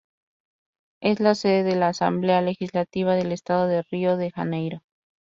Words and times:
Es 1.03 1.19
la 1.19 1.35
sede 1.35 1.61
de 1.61 1.75
la 1.75 1.89
Asamblea 1.89 2.41
Legislativa 2.41 3.13
del 3.13 3.31
Estado 3.31 3.67
de 3.67 3.83
Río 3.83 4.17
de 4.17 4.31
Janeiro. 4.31 4.81